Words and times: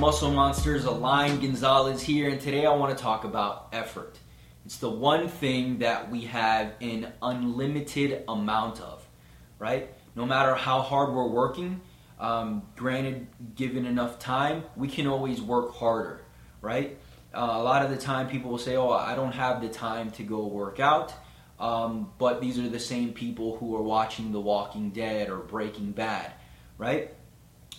Muscle 0.00 0.30
Monsters, 0.30 0.86
Alain 0.86 1.38
Gonzalez 1.40 2.00
here, 2.00 2.30
and 2.30 2.40
today 2.40 2.64
I 2.64 2.74
want 2.74 2.96
to 2.96 3.02
talk 3.04 3.24
about 3.24 3.68
effort. 3.70 4.18
It's 4.64 4.78
the 4.78 4.88
one 4.88 5.28
thing 5.28 5.80
that 5.80 6.10
we 6.10 6.22
have 6.22 6.72
an 6.80 7.12
unlimited 7.20 8.24
amount 8.26 8.80
of, 8.80 9.06
right? 9.58 9.92
No 10.16 10.24
matter 10.24 10.54
how 10.54 10.80
hard 10.80 11.12
we're 11.12 11.28
working, 11.28 11.82
um, 12.18 12.62
granted, 12.76 13.26
given 13.56 13.84
enough 13.84 14.18
time, 14.18 14.64
we 14.74 14.88
can 14.88 15.06
always 15.06 15.42
work 15.42 15.74
harder, 15.74 16.22
right? 16.62 16.96
Uh, 17.34 17.40
a 17.40 17.62
lot 17.62 17.84
of 17.84 17.90
the 17.90 17.98
time, 17.98 18.26
people 18.26 18.50
will 18.50 18.56
say, 18.56 18.76
Oh, 18.76 18.88
I 18.88 19.14
don't 19.14 19.32
have 19.32 19.60
the 19.60 19.68
time 19.68 20.10
to 20.12 20.22
go 20.22 20.46
work 20.46 20.80
out. 20.80 21.12
Um, 21.58 22.10
but 22.16 22.40
these 22.40 22.58
are 22.58 22.70
the 22.70 22.80
same 22.80 23.12
people 23.12 23.58
who 23.58 23.76
are 23.76 23.82
watching 23.82 24.32
The 24.32 24.40
Walking 24.40 24.92
Dead 24.92 25.28
or 25.28 25.40
Breaking 25.40 25.92
Bad, 25.92 26.32
right? 26.78 27.12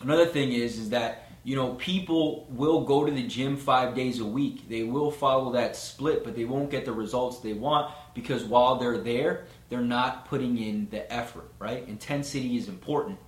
Another 0.00 0.26
thing 0.26 0.50
is, 0.50 0.78
is 0.78 0.90
that 0.90 1.27
you 1.44 1.56
know, 1.56 1.74
people 1.74 2.46
will 2.50 2.84
go 2.84 3.04
to 3.04 3.12
the 3.12 3.26
gym 3.26 3.56
five 3.56 3.94
days 3.94 4.20
a 4.20 4.24
week. 4.24 4.68
They 4.68 4.82
will 4.82 5.10
follow 5.10 5.52
that 5.52 5.76
split, 5.76 6.24
but 6.24 6.34
they 6.36 6.44
won't 6.44 6.70
get 6.70 6.84
the 6.84 6.92
results 6.92 7.40
they 7.40 7.52
want 7.52 7.94
because 8.14 8.44
while 8.44 8.76
they're 8.76 8.98
there, 8.98 9.46
they're 9.68 9.80
not 9.80 10.26
putting 10.26 10.58
in 10.58 10.88
the 10.90 11.10
effort, 11.12 11.50
right? 11.58 11.86
Intensity 11.88 12.56
is 12.56 12.68
important. 12.68 13.18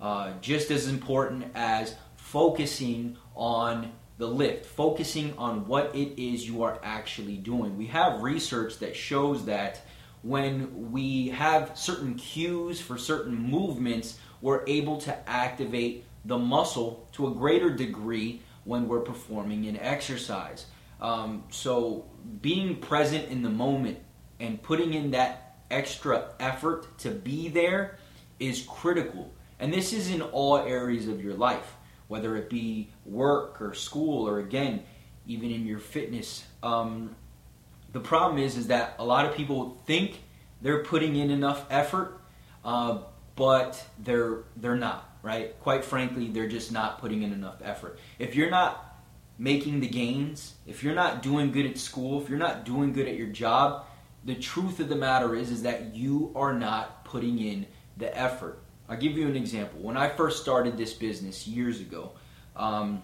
Uh, 0.00 0.32
just 0.40 0.70
as 0.70 0.88
important 0.88 1.44
as 1.54 1.94
focusing 2.16 3.16
on 3.36 3.92
the 4.18 4.26
lift, 4.26 4.66
focusing 4.66 5.32
on 5.38 5.66
what 5.66 5.94
it 5.94 6.20
is 6.20 6.46
you 6.46 6.62
are 6.62 6.78
actually 6.82 7.36
doing. 7.36 7.76
We 7.76 7.86
have 7.86 8.22
research 8.22 8.78
that 8.78 8.96
shows 8.96 9.46
that 9.46 9.80
when 10.22 10.92
we 10.92 11.28
have 11.28 11.76
certain 11.76 12.14
cues 12.14 12.80
for 12.80 12.98
certain 12.98 13.36
movements, 13.36 14.18
we're 14.40 14.64
able 14.66 14.98
to 15.02 15.28
activate 15.28 16.04
the 16.24 16.38
muscle 16.38 17.08
to 17.12 17.26
a 17.28 17.30
greater 17.30 17.70
degree 17.70 18.42
when 18.64 18.88
we're 18.88 19.00
performing 19.00 19.66
an 19.66 19.76
exercise. 19.76 20.66
Um, 21.00 21.44
so, 21.50 22.06
being 22.40 22.76
present 22.76 23.28
in 23.28 23.42
the 23.42 23.50
moment 23.50 23.98
and 24.38 24.62
putting 24.62 24.94
in 24.94 25.10
that 25.12 25.56
extra 25.70 26.28
effort 26.38 26.98
to 26.98 27.10
be 27.10 27.48
there 27.48 27.98
is 28.38 28.62
critical. 28.62 29.32
And 29.58 29.72
this 29.72 29.92
is 29.92 30.10
in 30.10 30.22
all 30.22 30.58
areas 30.58 31.08
of 31.08 31.22
your 31.22 31.34
life, 31.34 31.76
whether 32.08 32.36
it 32.36 32.50
be 32.50 32.90
work 33.04 33.60
or 33.60 33.74
school 33.74 34.28
or 34.28 34.38
again, 34.38 34.84
even 35.26 35.50
in 35.50 35.66
your 35.66 35.78
fitness. 35.78 36.44
Um, 36.62 37.16
the 37.92 38.00
problem 38.00 38.38
is, 38.40 38.56
is 38.56 38.68
that 38.68 38.94
a 38.98 39.04
lot 39.04 39.26
of 39.26 39.34
people 39.34 39.80
think 39.86 40.20
they're 40.60 40.84
putting 40.84 41.16
in 41.16 41.30
enough 41.30 41.66
effort, 41.70 42.20
uh, 42.64 42.98
but 43.34 43.84
they're 43.98 44.44
they're 44.56 44.76
not 44.76 45.11
right? 45.22 45.58
Quite 45.60 45.84
frankly, 45.84 46.28
they're 46.28 46.48
just 46.48 46.72
not 46.72 46.98
putting 46.98 47.22
in 47.22 47.32
enough 47.32 47.56
effort. 47.62 47.98
If 48.18 48.34
you're 48.34 48.50
not 48.50 49.00
making 49.38 49.80
the 49.80 49.88
gains, 49.88 50.54
if 50.66 50.82
you're 50.82 50.94
not 50.94 51.22
doing 51.22 51.52
good 51.52 51.66
at 51.66 51.78
school, 51.78 52.22
if 52.22 52.28
you're 52.28 52.38
not 52.38 52.64
doing 52.64 52.92
good 52.92 53.08
at 53.08 53.16
your 53.16 53.28
job, 53.28 53.86
the 54.24 54.34
truth 54.34 54.80
of 54.80 54.88
the 54.88 54.96
matter 54.96 55.34
is 55.34 55.50
is 55.50 55.62
that 55.62 55.94
you 55.94 56.32
are 56.36 56.54
not 56.54 57.04
putting 57.04 57.38
in 57.38 57.66
the 57.96 58.16
effort. 58.16 58.58
I'll 58.88 58.96
give 58.96 59.16
you 59.16 59.26
an 59.26 59.36
example. 59.36 59.80
When 59.80 59.96
I 59.96 60.08
first 60.08 60.42
started 60.42 60.76
this 60.76 60.92
business 60.92 61.46
years 61.46 61.80
ago, 61.80 62.12
um, 62.56 63.02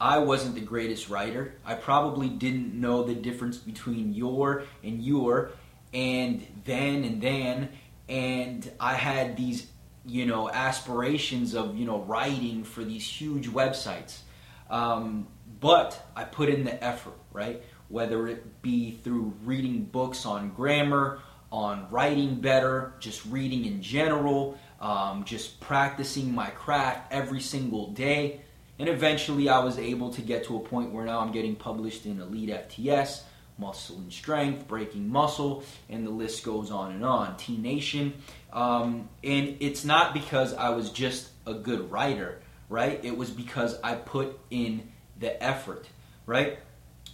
I 0.00 0.18
wasn't 0.18 0.54
the 0.54 0.60
greatest 0.60 1.08
writer. 1.08 1.54
I 1.64 1.74
probably 1.74 2.28
didn't 2.28 2.74
know 2.74 3.02
the 3.02 3.14
difference 3.14 3.56
between 3.56 4.12
your 4.12 4.64
and 4.84 5.02
your 5.02 5.50
and 5.94 6.46
then 6.64 7.04
and 7.04 7.22
then. 7.22 7.70
And 8.08 8.70
I 8.78 8.94
had 8.94 9.36
these 9.36 9.66
you 10.06 10.26
know 10.26 10.48
aspirations 10.48 11.54
of 11.54 11.76
you 11.76 11.84
know 11.84 12.00
writing 12.00 12.64
for 12.64 12.84
these 12.84 13.06
huge 13.06 13.48
websites. 13.48 14.18
Um, 14.68 15.28
but 15.60 16.04
i 16.16 16.24
put 16.24 16.48
in 16.48 16.64
the 16.64 16.84
effort 16.84 17.14
right? 17.36 17.62
Whether 17.88 18.26
it 18.26 18.62
be 18.62 18.92
through 18.92 19.34
reading 19.44 19.84
books 19.84 20.24
on 20.24 20.50
grammar 20.50 21.20
on 21.52 21.86
writing 21.90 22.40
better 22.40 22.94
just 22.98 23.24
reading 23.26 23.66
in 23.66 23.82
general 23.82 24.58
um, 24.80 25.24
just 25.24 25.60
practicing 25.60 26.34
my 26.34 26.48
craft 26.50 27.12
every 27.12 27.40
single 27.40 27.92
day. 27.92 28.40
And 28.78 28.88
eventually 28.88 29.48
i 29.48 29.58
was 29.58 29.78
able 29.78 30.10
to 30.14 30.22
get 30.22 30.44
to 30.46 30.56
a 30.56 30.60
point 30.60 30.92
where 30.92 31.04
now 31.04 31.20
i'm 31.20 31.32
getting 31.32 31.56
published 31.56 32.06
in 32.06 32.18
EliteFTS 32.18 33.22
muscle 33.58 33.96
and 33.96 34.12
strength, 34.12 34.68
breaking 34.68 35.08
muscle, 35.08 35.62
and 35.88 36.06
the 36.06 36.10
list 36.10 36.44
goes 36.44 36.70
on 36.70 36.92
and 36.92 37.04
on. 37.04 37.36
T 37.36 37.56
Nation. 37.56 38.14
Um, 38.52 39.08
and 39.24 39.56
it's 39.60 39.84
not 39.84 40.14
because 40.14 40.54
I 40.54 40.70
was 40.70 40.90
just 40.90 41.28
a 41.46 41.54
good 41.54 41.90
writer, 41.90 42.40
right? 42.68 43.00
It 43.04 43.16
was 43.16 43.30
because 43.30 43.78
I 43.82 43.94
put 43.94 44.38
in 44.50 44.88
the 45.18 45.42
effort, 45.42 45.86
right? 46.26 46.58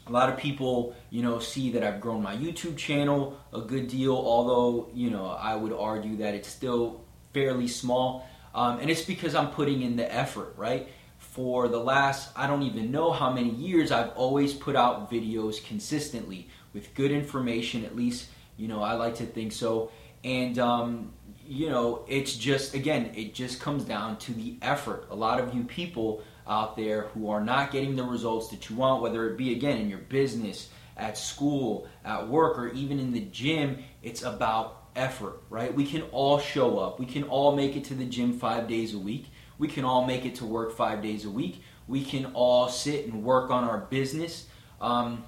A 0.06 0.10
lot 0.10 0.28
of 0.28 0.36
people, 0.36 0.96
you 1.10 1.22
know, 1.22 1.38
see 1.38 1.72
that 1.72 1.84
I've 1.84 2.00
grown 2.00 2.22
my 2.22 2.34
YouTube 2.34 2.76
channel 2.76 3.38
a 3.52 3.60
good 3.60 3.86
deal, 3.88 4.16
although, 4.16 4.90
you 4.94 5.10
know, 5.10 5.26
I 5.26 5.54
would 5.54 5.72
argue 5.72 6.16
that 6.16 6.34
it's 6.34 6.48
still 6.48 7.04
fairly 7.32 7.68
small. 7.68 8.26
Um, 8.54 8.80
and 8.80 8.90
it's 8.90 9.02
because 9.02 9.34
I'm 9.34 9.50
putting 9.50 9.82
in 9.82 9.96
the 9.96 10.12
effort, 10.12 10.54
right? 10.56 10.88
For 11.32 11.66
the 11.66 11.78
last, 11.78 12.30
I 12.36 12.46
don't 12.46 12.62
even 12.62 12.90
know 12.90 13.10
how 13.10 13.32
many 13.32 13.48
years, 13.48 13.90
I've 13.90 14.10
always 14.10 14.52
put 14.52 14.76
out 14.76 15.10
videos 15.10 15.64
consistently 15.64 16.46
with 16.74 16.94
good 16.94 17.10
information, 17.10 17.86
at 17.86 17.96
least, 17.96 18.28
you 18.58 18.68
know, 18.68 18.82
I 18.82 18.92
like 18.92 19.14
to 19.14 19.24
think 19.24 19.52
so. 19.52 19.90
And, 20.24 20.58
um, 20.58 21.12
you 21.48 21.70
know, 21.70 22.04
it's 22.06 22.36
just, 22.36 22.74
again, 22.74 23.12
it 23.14 23.32
just 23.32 23.60
comes 23.60 23.82
down 23.82 24.18
to 24.18 24.34
the 24.34 24.58
effort. 24.60 25.06
A 25.08 25.14
lot 25.14 25.40
of 25.40 25.54
you 25.54 25.64
people 25.64 26.22
out 26.46 26.76
there 26.76 27.04
who 27.14 27.30
are 27.30 27.42
not 27.42 27.70
getting 27.70 27.96
the 27.96 28.04
results 28.04 28.48
that 28.48 28.68
you 28.68 28.76
want, 28.76 29.00
whether 29.00 29.26
it 29.30 29.38
be, 29.38 29.52
again, 29.52 29.78
in 29.78 29.88
your 29.88 30.00
business, 30.00 30.68
at 30.98 31.16
school, 31.16 31.88
at 32.04 32.28
work, 32.28 32.58
or 32.58 32.68
even 32.68 32.98
in 32.98 33.10
the 33.10 33.20
gym, 33.20 33.78
it's 34.02 34.22
about 34.22 34.82
effort, 34.94 35.42
right? 35.48 35.74
We 35.74 35.86
can 35.86 36.02
all 36.12 36.38
show 36.38 36.78
up. 36.78 37.00
We 37.00 37.06
can 37.06 37.24
all 37.24 37.56
make 37.56 37.74
it 37.74 37.84
to 37.84 37.94
the 37.94 38.04
gym 38.04 38.38
five 38.38 38.68
days 38.68 38.92
a 38.92 38.98
week. 38.98 39.28
We 39.62 39.68
can 39.68 39.84
all 39.84 40.04
make 40.04 40.24
it 40.24 40.34
to 40.36 40.44
work 40.44 40.76
five 40.76 41.04
days 41.04 41.24
a 41.24 41.30
week. 41.30 41.62
We 41.86 42.02
can 42.02 42.32
all 42.34 42.68
sit 42.68 43.06
and 43.06 43.22
work 43.22 43.48
on 43.52 43.62
our 43.62 43.78
business. 43.78 44.48
Um, 44.80 45.22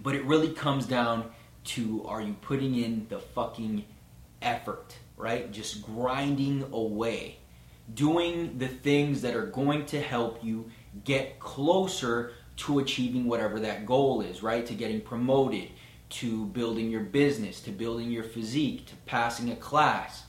but 0.00 0.14
it 0.14 0.24
really 0.26 0.52
comes 0.52 0.86
down 0.86 1.32
to 1.64 2.04
are 2.06 2.22
you 2.22 2.36
putting 2.40 2.76
in 2.76 3.06
the 3.08 3.18
fucking 3.18 3.84
effort, 4.40 4.94
right? 5.16 5.50
Just 5.50 5.82
grinding 5.82 6.62
away. 6.72 7.38
Doing 7.92 8.58
the 8.58 8.68
things 8.68 9.22
that 9.22 9.34
are 9.34 9.46
going 9.46 9.86
to 9.86 10.00
help 10.00 10.44
you 10.44 10.70
get 11.02 11.40
closer 11.40 12.30
to 12.58 12.78
achieving 12.78 13.24
whatever 13.24 13.58
that 13.58 13.86
goal 13.86 14.20
is, 14.20 14.40
right? 14.40 14.64
To 14.66 14.74
getting 14.74 15.00
promoted, 15.00 15.70
to 16.10 16.46
building 16.46 16.92
your 16.92 17.02
business, 17.02 17.60
to 17.62 17.72
building 17.72 18.12
your 18.12 18.22
physique, 18.22 18.86
to 18.86 18.94
passing 19.04 19.50
a 19.50 19.56
class, 19.56 20.22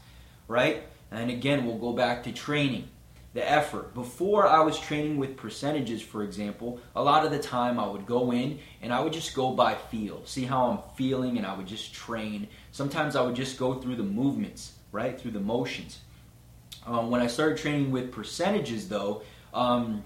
right? 0.48 0.82
And 1.12 1.30
again, 1.30 1.68
we'll 1.68 1.78
go 1.78 1.94
back 1.94 2.24
to 2.24 2.32
training 2.32 2.90
the 3.36 3.52
effort. 3.52 3.94
Before 3.94 4.48
I 4.48 4.62
was 4.62 4.80
training 4.80 5.18
with 5.18 5.36
percentages, 5.36 6.02
for 6.02 6.24
example, 6.24 6.80
a 6.96 7.04
lot 7.04 7.26
of 7.26 7.32
the 7.32 7.38
time 7.38 7.78
I 7.78 7.86
would 7.86 8.06
go 8.06 8.32
in 8.32 8.60
and 8.82 8.94
I 8.94 9.02
would 9.02 9.12
just 9.12 9.36
go 9.36 9.52
by 9.52 9.76
feel, 9.76 10.26
see 10.26 10.46
how 10.46 10.68
I'm 10.72 10.80
feeling, 10.96 11.38
and 11.38 11.46
I 11.46 11.54
would 11.54 11.68
just 11.68 11.94
train. 11.94 12.48
Sometimes 12.72 13.14
I 13.18 13.22
would 13.22 13.36
just 13.36 13.60
go 13.60 13.74
through 13.74 13.98
the 13.98 14.04
movements, 14.04 14.72
right, 14.94 15.20
through 15.20 15.32
the 15.32 15.42
motions. 15.42 16.00
Um, 16.88 17.12
when 17.12 17.20
I 17.20 17.28
started 17.28 17.58
training 17.58 17.92
with 17.92 18.14
percentages, 18.14 18.88
though, 18.88 19.24
um, 19.54 20.06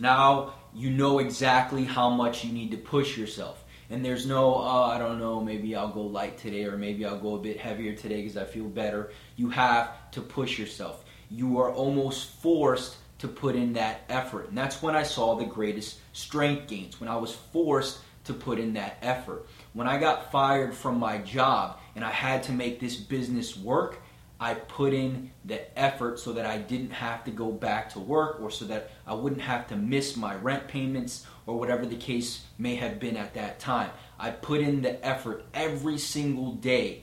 now 0.00 0.54
you 0.74 0.88
know 0.88 1.18
exactly 1.18 1.84
how 1.84 2.08
much 2.08 2.42
you 2.42 2.54
need 2.54 2.70
to 2.70 2.78
push 2.78 3.18
yourself. 3.18 3.62
And 3.90 4.02
there's 4.02 4.24
no, 4.24 4.54
uh, 4.54 4.86
I 4.86 4.96
don't 4.96 5.18
know, 5.18 5.42
maybe 5.42 5.76
I'll 5.76 5.92
go 5.92 6.00
light 6.00 6.38
today 6.38 6.64
or 6.64 6.78
maybe 6.78 7.04
I'll 7.04 7.18
go 7.18 7.34
a 7.34 7.38
bit 7.38 7.60
heavier 7.60 7.94
today 7.94 8.22
because 8.22 8.38
I 8.38 8.44
feel 8.44 8.64
better. 8.64 9.10
You 9.36 9.50
have 9.50 10.10
to 10.12 10.22
push 10.22 10.58
yourself 10.58 11.04
you 11.32 11.58
are 11.58 11.72
almost 11.72 12.28
forced 12.40 12.96
to 13.18 13.28
put 13.28 13.56
in 13.56 13.72
that 13.74 14.02
effort. 14.08 14.48
And 14.48 14.58
that's 14.58 14.82
when 14.82 14.94
I 14.94 15.02
saw 15.02 15.36
the 15.36 15.44
greatest 15.44 15.98
strength 16.12 16.68
gains, 16.68 17.00
when 17.00 17.08
I 17.08 17.16
was 17.16 17.32
forced 17.32 18.00
to 18.24 18.34
put 18.34 18.58
in 18.58 18.74
that 18.74 18.98
effort. 19.02 19.46
When 19.72 19.86
I 19.86 19.98
got 19.98 20.30
fired 20.30 20.74
from 20.74 20.98
my 20.98 21.18
job 21.18 21.78
and 21.96 22.04
I 22.04 22.10
had 22.10 22.42
to 22.44 22.52
make 22.52 22.80
this 22.80 22.96
business 22.96 23.56
work, 23.56 24.00
I 24.38 24.54
put 24.54 24.92
in 24.92 25.30
the 25.44 25.78
effort 25.78 26.18
so 26.18 26.32
that 26.32 26.46
I 26.46 26.58
didn't 26.58 26.90
have 26.90 27.24
to 27.24 27.30
go 27.30 27.52
back 27.52 27.90
to 27.90 28.00
work 28.00 28.40
or 28.40 28.50
so 28.50 28.64
that 28.66 28.90
I 29.06 29.14
wouldn't 29.14 29.42
have 29.42 29.68
to 29.68 29.76
miss 29.76 30.16
my 30.16 30.34
rent 30.34 30.66
payments 30.66 31.26
or 31.46 31.58
whatever 31.58 31.86
the 31.86 31.96
case 31.96 32.44
may 32.58 32.74
have 32.74 32.98
been 32.98 33.16
at 33.16 33.34
that 33.34 33.60
time. 33.60 33.90
I 34.18 34.30
put 34.30 34.60
in 34.60 34.82
the 34.82 35.04
effort 35.04 35.44
every 35.54 35.98
single 35.98 36.52
day 36.52 37.02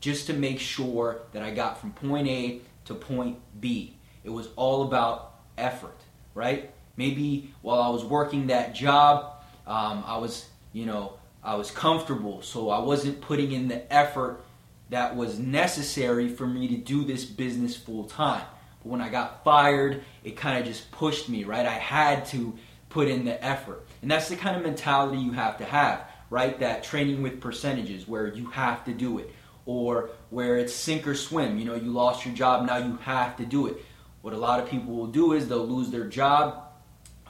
just 0.00 0.26
to 0.26 0.34
make 0.34 0.60
sure 0.60 1.22
that 1.32 1.42
I 1.42 1.52
got 1.52 1.80
from 1.80 1.92
point 1.92 2.28
A 2.28 2.60
to 2.86 2.94
point 2.94 3.38
B. 3.60 3.98
It 4.22 4.30
was 4.30 4.48
all 4.56 4.82
about 4.82 5.34
effort, 5.58 5.98
right? 6.34 6.70
Maybe 6.96 7.52
while 7.62 7.80
I 7.82 7.88
was 7.88 8.04
working 8.04 8.48
that 8.48 8.74
job, 8.74 9.42
um, 9.66 10.04
I 10.06 10.18
was, 10.18 10.46
you 10.72 10.86
know, 10.86 11.14
I 11.42 11.56
was 11.56 11.70
comfortable, 11.70 12.42
so 12.42 12.70
I 12.70 12.78
wasn't 12.78 13.20
putting 13.20 13.52
in 13.52 13.68
the 13.68 13.92
effort 13.92 14.42
that 14.90 15.16
was 15.16 15.38
necessary 15.38 16.28
for 16.28 16.46
me 16.46 16.68
to 16.68 16.76
do 16.76 17.04
this 17.04 17.24
business 17.24 17.76
full 17.76 18.04
time. 18.04 18.44
But 18.82 18.90
when 18.90 19.00
I 19.00 19.08
got 19.08 19.44
fired, 19.44 20.02
it 20.22 20.36
kind 20.36 20.58
of 20.58 20.66
just 20.66 20.90
pushed 20.90 21.28
me, 21.28 21.44
right? 21.44 21.66
I 21.66 21.72
had 21.72 22.26
to 22.26 22.56
put 22.88 23.08
in 23.08 23.24
the 23.24 23.42
effort. 23.44 23.86
And 24.02 24.10
that's 24.10 24.28
the 24.28 24.36
kind 24.36 24.56
of 24.56 24.62
mentality 24.62 25.18
you 25.18 25.32
have 25.32 25.58
to 25.58 25.64
have, 25.64 26.02
right? 26.30 26.58
That 26.60 26.84
training 26.84 27.22
with 27.22 27.40
percentages 27.40 28.06
where 28.06 28.28
you 28.28 28.46
have 28.50 28.84
to 28.84 28.92
do 28.92 29.18
it. 29.18 29.34
Or 29.66 30.10
where 30.30 30.56
it's 30.58 30.74
sink 30.74 31.06
or 31.06 31.14
swim. 31.14 31.58
You 31.58 31.64
know, 31.64 31.74
you 31.74 31.90
lost 31.90 32.26
your 32.26 32.34
job, 32.34 32.66
now 32.66 32.76
you 32.76 32.98
have 33.02 33.36
to 33.36 33.46
do 33.46 33.66
it. 33.66 33.84
What 34.22 34.34
a 34.34 34.38
lot 34.38 34.60
of 34.60 34.68
people 34.68 34.94
will 34.94 35.06
do 35.06 35.32
is 35.32 35.48
they'll 35.48 35.66
lose 35.66 35.90
their 35.90 36.06
job, 36.06 36.62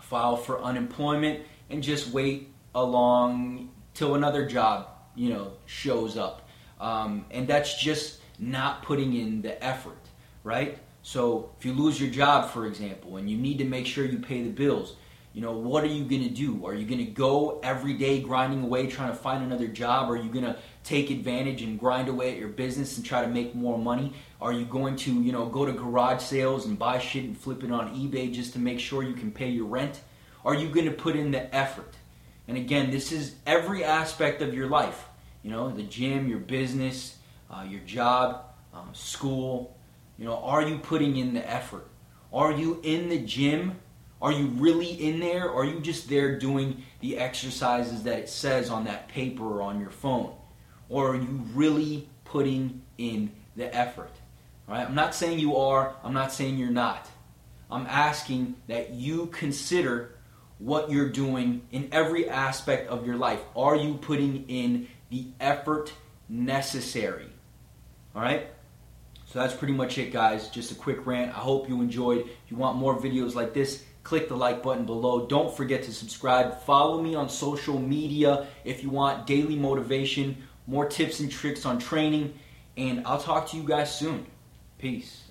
file 0.01 0.37
for 0.37 0.61
unemployment, 0.63 1.45
and 1.71 1.83
just 1.83 2.11
wait 2.11 2.53
along 2.75 3.71
till 3.95 4.15
another 4.15 4.47
job, 4.47 4.89
you 5.15 5.31
know, 5.31 5.53
shows 5.67 6.17
up. 6.17 6.49
Um, 6.81 7.25
and 7.31 7.47
that's 7.47 7.81
just 7.81 8.21
not 8.39 8.83
putting 8.83 9.15
in 9.15 9.43
the 9.43 9.63
effort, 9.65 9.99
right? 10.43 10.79
So 11.03 11.51
if 11.59 11.65
you 11.65 11.73
lose 11.73 12.01
your 12.01 12.11
job, 12.11 12.51
for 12.51 12.67
example, 12.67 13.17
and 13.17 13.31
you 13.31 13.37
need 13.37 13.59
to 13.59 13.65
make 13.65 13.87
sure 13.87 14.05
you 14.05 14.19
pay 14.19 14.43
the 14.43 14.51
bills, 14.51 14.97
you 15.35 15.41
know, 15.41 15.51
what 15.51 15.83
are 15.83 15.89
you 15.89 16.05
going 16.05 16.23
to 16.23 16.31
do? 16.31 16.65
Are 16.65 16.75
you 16.75 16.87
going 16.87 17.05
to 17.05 17.11
go 17.11 17.59
every 17.65 17.95
day 17.95 18.21
grinding 18.21 18.63
away 18.63 18.87
trying 18.87 19.11
to 19.11 19.17
find 19.17 19.43
another 19.43 19.67
job? 19.67 20.09
Are 20.09 20.17
you 20.17 20.31
going 20.31 20.45
to 20.45 20.57
take 20.85 21.11
advantage 21.11 21.61
and 21.61 21.77
grind 21.77 22.09
away 22.09 22.31
at 22.31 22.39
your 22.39 22.49
business 22.49 22.97
and 22.97 23.05
try 23.05 23.21
to 23.21 23.27
make 23.27 23.53
more 23.53 23.77
money? 23.77 24.13
Are 24.41 24.53
you 24.53 24.65
going 24.65 24.95
to, 24.97 25.13
you 25.13 25.33
know, 25.33 25.47
go 25.47 25.67
to 25.67 25.73
garage 25.73 26.23
sales 26.23 26.67
and 26.67 26.79
buy 26.79 27.01
shit 27.01 27.25
and 27.25 27.37
flip 27.37 27.65
it 27.65 27.73
on 27.73 27.97
eBay 27.97 28.33
just 28.33 28.53
to 28.53 28.61
make 28.61 28.79
sure 28.79 29.03
you 29.03 29.15
can 29.15 29.33
pay 29.33 29.49
your 29.49 29.67
rent? 29.67 30.03
Are 30.45 30.55
you 30.55 30.69
going 30.69 30.87
to 30.87 30.93
put 30.93 31.17
in 31.17 31.33
the 31.33 31.53
effort? 31.53 31.95
And 32.47 32.57
again, 32.57 32.93
this 32.93 33.11
is 33.11 33.35
every 33.45 33.83
aspect 33.83 34.41
of 34.41 34.55
your 34.55 34.69
life. 34.69 35.05
You 35.43 35.51
know, 35.51 35.69
the 35.69 35.83
gym, 35.83 36.29
your 36.29 36.39
business, 36.39 37.17
uh, 37.51 37.65
your 37.69 37.81
job, 37.81 38.45
um, 38.73 38.91
school. 38.93 39.77
You 40.17 40.27
know, 40.27 40.37
are 40.37 40.63
you 40.63 40.79
putting 40.79 41.17
in 41.17 41.35
the 41.35 41.51
effort? 41.51 41.89
Are 42.33 42.53
you 42.53 42.81
in 42.85 43.09
the 43.09 43.19
gym? 43.19 43.81
Are 44.25 44.33
you 44.33 44.47
really 44.47 44.91
in 44.91 45.21
there? 45.21 45.51
Or 45.51 45.65
are 45.65 45.67
you 45.67 45.81
just 45.81 46.09
there 46.09 46.39
doing 46.39 46.83
the 47.01 47.19
exercises 47.19 48.05
that 48.05 48.21
it 48.21 48.31
says 48.31 48.71
on 48.71 48.85
that 48.85 49.07
paper 49.09 49.45
or 49.45 49.61
on 49.61 49.79
your 49.79 49.91
phone? 49.91 50.35
Or 50.89 51.11
are 51.11 51.17
you 51.17 51.45
really 51.53 52.09
putting 52.25 52.81
in 52.97 53.33
the 53.55 53.73
effort? 53.77 54.11
Right? 54.67 54.81
I'm 54.81 54.95
not 54.95 55.15
saying 55.15 55.41
you 55.41 55.59
are, 55.59 55.95
I'm 56.03 56.15
not 56.15 56.33
saying 56.33 56.57
you're 56.57 56.71
not. 56.71 57.07
I'm 57.71 57.85
asking 57.87 58.55
that 58.67 58.93
you 58.95 59.27
consider 59.27 60.15
what 60.59 60.91
you're 60.91 61.11
doing 61.11 61.61
in 61.71 61.91
every 61.93 62.27
aspect 62.27 62.89
of 62.89 63.07
your 63.07 63.17
life. 63.17 63.41
Are 63.55 63.77
you 63.77 63.99
putting 63.99 64.49
in 64.49 64.89
the 65.11 65.27
effort 65.39 65.93
necessary? 66.31 67.29
All 68.17 68.23
right? 68.23 68.47
So 69.35 69.41
that's 69.41 69.53
pretty 69.53 69.75
much 69.75 69.99
it, 69.99 70.13
guys. 70.13 70.47
Just 70.47 70.71
a 70.71 70.77
quick 70.77 71.09
rant. 71.09 71.37
I 71.37 71.41
hope 71.41 71.69
you 71.69 71.81
enjoyed. 71.81 72.21
If 72.21 72.53
you 72.53 72.57
want 72.57 72.79
more 72.79 72.97
videos 72.97 73.35
like 73.35 73.53
this, 73.53 73.83
click 74.05 74.29
the 74.29 74.37
like 74.37 74.63
button 74.63 74.87
below. 74.87 75.27
Don't 75.27 75.53
forget 75.53 75.83
to 75.83 75.93
subscribe. 75.93 76.61
Follow 76.61 77.03
me 77.03 77.17
on 77.17 77.29
social 77.29 77.81
media 77.81 78.47
if 78.63 78.85
you 78.85 78.91
want 78.91 79.27
daily 79.27 79.57
motivation, 79.57 80.37
more 80.69 80.87
tips 80.87 81.19
and 81.19 81.29
tricks 81.33 81.67
on 81.67 81.81
training, 81.81 82.33
and 82.77 83.05
I'll 83.05 83.19
talk 83.19 83.49
to 83.49 83.57
you 83.57 83.65
guys 83.65 83.93
soon. 83.93 84.25
Peace. 84.79 85.24